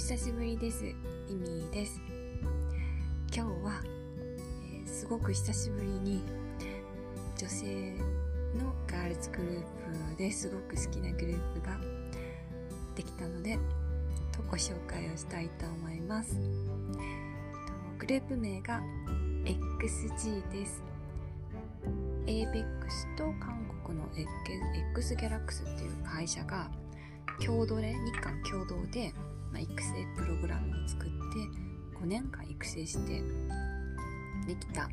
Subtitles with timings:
[0.00, 0.86] 久しぶりです。
[1.28, 2.00] イミーです。
[3.32, 3.82] 今日は、
[4.64, 6.22] えー、すごく久しぶりに
[7.36, 7.92] 女性
[8.58, 9.60] のガールズグルー
[10.14, 11.78] プですごく好きなグループが
[12.96, 13.58] できたので
[14.32, 16.34] とご紹介をしたいと思います。
[17.98, 18.80] グループ名が
[19.44, 20.82] XG です。
[22.26, 24.08] ABEX と韓国の
[24.94, 26.70] X ギャラックスっていう会社が
[27.44, 29.12] 共同で日韓共同で、
[29.52, 31.14] まあ、育成プログラムを作って
[31.98, 33.22] 5年間育成して
[34.46, 34.88] できた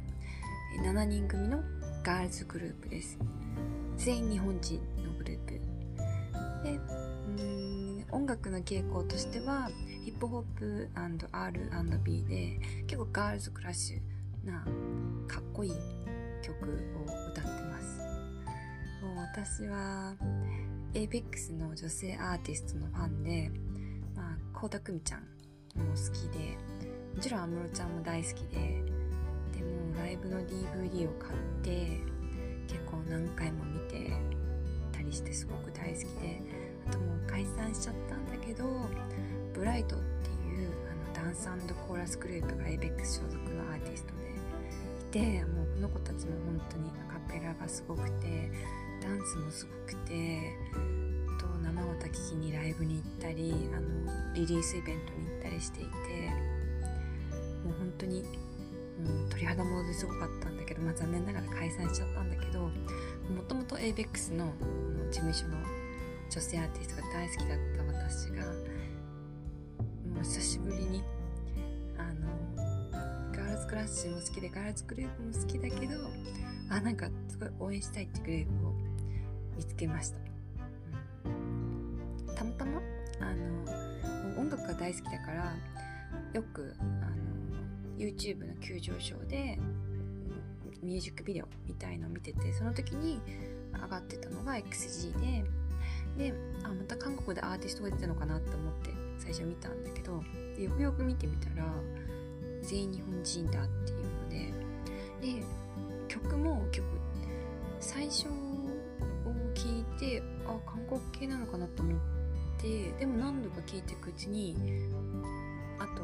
[0.84, 1.64] 7人組の
[2.04, 3.18] ガールズグループです。
[3.98, 5.54] 全員日本人のグループ。
[6.64, 6.80] で
[7.38, 9.70] うん音楽の傾向としては
[10.04, 14.64] ヒップホップ &R&B で結構ガールズクラッシュな
[15.28, 15.72] かっこいい
[16.42, 16.56] 曲
[16.98, 18.00] を歌ってます。
[19.04, 20.16] もう私は
[20.94, 23.52] ABEX の女性アーティストのファンで
[24.58, 25.28] 倖田來未ちゃんも
[25.92, 26.58] 好きで
[27.16, 28.58] もちろん安室ちゃんも大好きで
[29.54, 32.02] でもライブの DVD を買って
[32.68, 34.12] 結構何回も見て
[34.92, 36.42] たりしてすごく大好きで
[36.88, 38.66] あともう解散しちゃったんだけど
[39.54, 41.48] ブライトっていうあのダンス
[41.88, 44.14] コーラスグループが ABEX 所属のアーティスト
[45.14, 48.50] でいてもうこの子たちも本当にアカペラがすごくて
[49.04, 50.58] ダンスもすごくて
[51.78, 55.90] と生歌聴きにライブに行ったりあのリリースイベントに行ったりしていて
[57.64, 58.24] もう本当に、
[59.06, 62.72] うん、鳥肌もすごかったんだけど、まあ、残念ながら解散しちゃったんだけども
[63.48, 64.52] ともと ABEX のの
[65.12, 65.58] 事務所の
[66.30, 71.04] 女性アーティストが大好きだった私がもう久しぶりに
[71.98, 72.28] あの
[73.32, 75.94] ガールズクラッシュも好きでガールズグループも好きだけど
[76.70, 78.74] あなんかすごい応援したいってグループを
[79.56, 80.27] 見つけました、
[82.38, 82.80] たまたま
[83.20, 83.34] あ
[84.36, 85.56] の音楽が大好きだから
[86.34, 87.18] よくあの
[87.98, 89.58] YouTube の急上昇で
[90.84, 93.20] ミュージックビデオみたいのを見ててその時に
[93.74, 101.66] 上がってたのが XG でであまた韓国でアーティストが出たのかなって思って最初見たんだけどよくよく見てみたら
[102.62, 105.44] 全員日本人だっていうのでで
[106.08, 106.88] 曲も結構
[107.80, 108.32] 最初を
[109.56, 112.27] 聞いてあ韓国系なのかなと思って
[112.64, 114.56] でも何度か聞いていくうちに
[115.80, 116.02] あと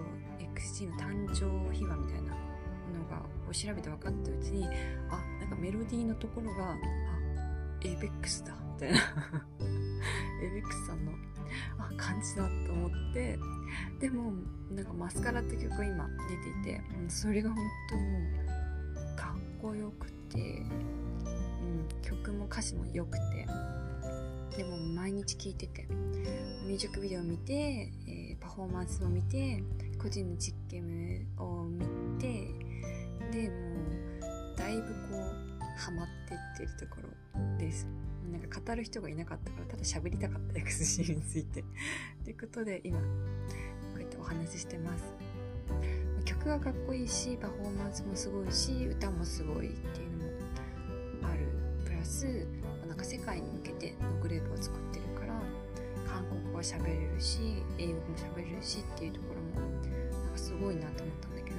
[0.59, 4.67] XG の誕生秘話みたいなのがを調べて分かったうちに
[5.09, 6.75] あなんかメロディーのところがあ
[7.81, 8.99] ABEX だみたいな。
[10.43, 11.11] ABEX さんの
[11.77, 13.37] あ感じだと思って
[13.99, 14.33] でも
[14.71, 16.07] なんかマスカラって曲今
[16.63, 17.57] 出ていてそれが本
[17.89, 18.19] 当にも
[19.13, 23.47] うかっこよくてうん曲も歌詞も良くて
[24.57, 25.87] でも毎日聴いてて。
[26.63, 29.61] ミュージックビデオを見て、えー、パフォーマンスを見て
[30.01, 31.85] 個人の実験を見
[32.19, 32.47] て
[33.31, 33.55] でも
[34.55, 37.87] うだいぶこうハマってってるところです。
[38.31, 41.63] なんか語る人がいなかったからただ喋りたかった XC について。
[42.23, 43.03] ということで今こ
[43.97, 45.03] うやってお話ししてます。
[46.23, 50.11] 曲がかっこいいしパフォーマンスもすごいし歌もすごいっていう
[51.21, 51.41] のもある。
[51.85, 52.47] プラス
[53.03, 55.33] か世界に向けてのグループを作ってるから
[56.07, 61.57] 韓国語は喋れるし英語も喋れるしっていうところもなんかすごいなと思ったんだけど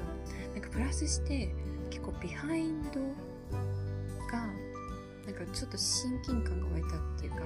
[0.54, 1.54] なんかプラスして
[1.90, 3.00] 結構ビハインド
[4.32, 4.48] が
[5.26, 6.90] なんかちょっと親近感が湧いたっ
[7.20, 7.38] ていうか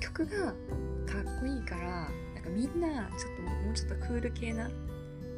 [0.00, 4.70] 曲がかっこいいからなんかみんなちょっともうちょっとクール系な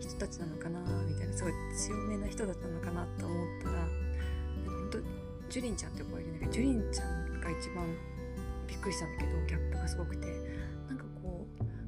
[0.00, 4.10] 人たちなのかなみたいなすごい強めな人だったのかなと思ったら
[5.50, 7.86] ジュリンちゃんって子がいるんだけどジュリンちゃんが一番
[8.66, 10.60] びっくりしたんだけどギャップがすごくて。
[10.90, 11.46] なんかこ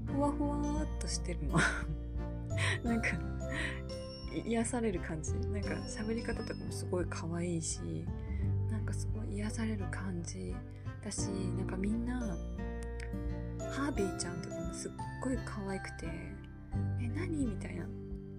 [0.08, 1.58] うふわふわっとしてるの。
[2.84, 3.08] なんか
[4.44, 5.32] 癒される感じ。
[5.32, 7.80] なんか喋り方とかもすごい可愛いし
[8.70, 10.54] なんかすごい癒される感じ。
[11.04, 11.28] だし
[11.58, 12.20] なんかみんな
[13.72, 16.06] ハービーちゃんとかもすっごい可愛くて
[17.00, 17.84] え何みたいな。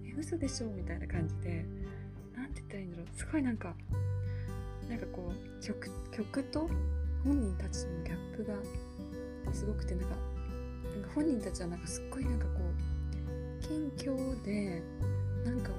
[0.04, 1.66] え嘘でしょみたいな感じで
[2.34, 3.06] なんて言ったらいいんだろう。
[3.12, 3.74] すごいなんか
[4.88, 6.70] なんかこう曲曲と
[7.24, 8.54] 本人たちとのギャップが
[9.52, 10.16] すごくてなんか
[10.94, 14.82] なんか本人たちはなんかすっごいなんかこう謙虚で
[15.44, 15.76] なんかも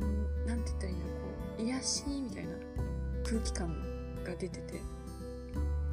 [0.00, 1.14] う何て言ったらいいんだろう
[1.58, 2.50] こう癒しみたいな
[3.24, 3.68] 空気感
[4.24, 4.80] が出てて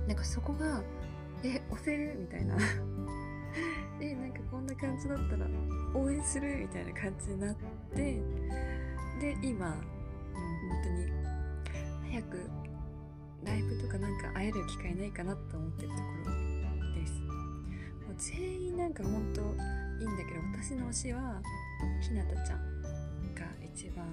[0.08, 0.82] なんかそこが
[1.44, 2.56] え押せるみたいな
[4.02, 5.46] えなんかこんな感じだったら
[5.94, 7.56] 応援するみたいな感じになっ
[7.94, 7.96] て
[9.22, 9.78] で今本
[10.84, 12.50] 当に早く
[13.46, 16.32] ライブとかなんか会える機会ないかなと思ってるところ
[17.00, 17.14] です。
[17.14, 17.30] も
[18.12, 21.42] う全員なんかほんといいんだけど私の推しは
[22.02, 22.84] ひなたちゃん
[23.34, 24.06] が一番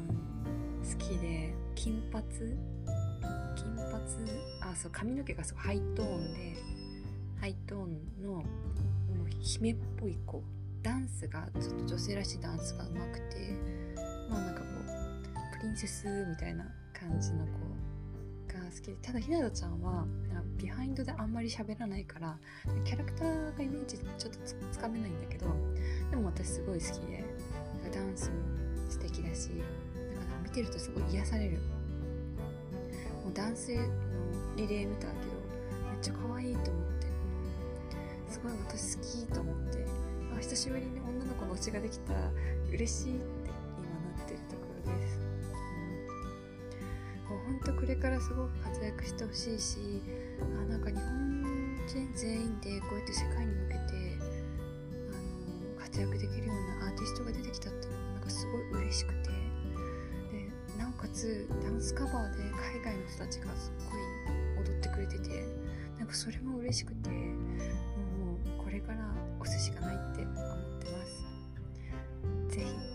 [0.82, 2.22] 好きで金髪？
[3.56, 3.94] 金髪？
[4.62, 6.56] あそう髪の毛がすごいハイトーンで
[7.40, 8.44] ハイトーンのもう
[9.40, 10.42] 姫っぽい子
[10.82, 13.54] ダンスがちょっと女性らしいダンスがうまくて
[14.30, 16.64] まあなんかこうプリンセスみたいな
[16.98, 17.52] 感じの子
[18.52, 20.06] が好きでただひなたちゃんは
[20.56, 22.36] ビハインドであんまり喋らないから
[22.84, 24.38] キャラクターがイメージちょっと
[24.70, 25.46] つかめないんだけど
[26.10, 27.24] でも私すごい好きで
[27.92, 28.36] ダンスも
[28.88, 31.58] 素敵だしだか見てるとすごい癒される。
[33.24, 33.82] もう男性の
[34.56, 35.12] リレー見たけど
[35.90, 37.06] めっちゃ可愛いと思って。
[38.28, 39.84] すごい私好きと思って。
[40.36, 42.14] あ久しぶりに女の子の推しができた。
[42.72, 45.19] 嬉しいって今なってるところです、
[47.70, 49.78] とこれからすごく活躍してほしいし
[50.40, 53.80] あなんか日本人全員でこうやって世界に向けて
[55.10, 55.14] あ
[55.74, 59.30] の活躍できるようなアーティストが出てきたっていうのがなんかすごい嬉しくて。
[60.30, 65.44] でなおかつダンスカバーで海外の人たちがすっごい踊ってくれてて
[65.98, 67.16] なんかそれも嬉しくても
[68.60, 68.98] うこれから
[69.40, 70.36] 押すしかないって思っ
[70.78, 71.06] てま
[72.50, 72.56] す。
[72.56, 72.89] ぜひ。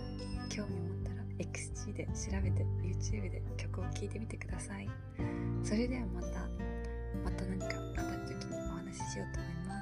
[1.94, 2.12] で調
[2.44, 4.90] べて YouTube で曲を聴いてみてください。
[5.64, 6.48] それではまた
[7.24, 9.75] また何かあった時にお話ししようと思います。